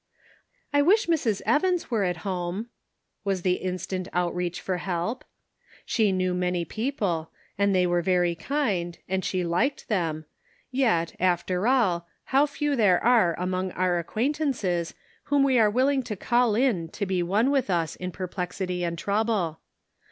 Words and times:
"I 0.73 0.81
wish 0.81 1.05
Mrs. 1.05 1.43
Evans 1.45 1.91
were 1.91 2.03
at 2.03 2.25
home," 2.25 2.69
was 3.23 3.43
the 3.43 3.57
instant 3.61 4.07
outreach 4.13 4.61
after 4.61 4.77
help. 4.77 5.23
She 5.85 6.11
knew 6.11 6.33
many 6.33 6.65
people, 6.65 7.29
and 7.55 7.75
they 7.75 7.85
were 7.85 8.01
very 8.01 8.33
kind, 8.33 8.97
and 9.07 9.23
she 9.23 9.43
liked 9.43 9.89
them; 9.89 10.25
yet, 10.71 11.15
after 11.19 11.67
all, 11.67 12.07
how 12.33 12.47
few 12.47 12.75
there 12.75 12.99
are 13.03 13.35
among 13.37 13.69
our 13.73 13.99
acquaintances 13.99 14.95
whom 15.25 15.43
we 15.43 15.59
are 15.59 15.69
willing 15.69 16.01
to 16.01 16.15
call 16.15 16.55
in 16.55 16.87
to 16.89 17.05
be 17.05 17.21
one 17.21 17.51
with 17.51 17.69
us 17.69 17.95
in 17.95 18.11
perplexity 18.11 18.83
and 18.83 18.97
trouble. 18.97 19.59